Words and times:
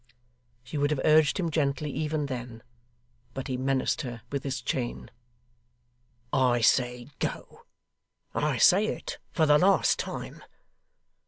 She 0.63 0.79
would 0.79 0.89
have 0.89 1.01
urged 1.05 1.39
him 1.39 1.51
gently, 1.51 1.91
even 1.91 2.25
then, 2.25 2.63
but 3.35 3.47
he 3.47 3.55
menaced 3.55 4.01
her 4.01 4.23
with 4.31 4.43
his 4.43 4.59
chain. 4.63 5.11
'I 6.33 6.61
say 6.61 7.09
go 7.19 7.65
I 8.33 8.57
say 8.57 8.87
it 8.87 9.19
for 9.31 9.45
the 9.45 9.59
last 9.59 9.99
time. 9.99 10.41